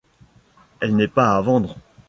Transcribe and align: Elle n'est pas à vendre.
Elle 0.79 0.95
n'est 0.95 1.07
pas 1.07 1.35
à 1.35 1.41
vendre. 1.41 1.77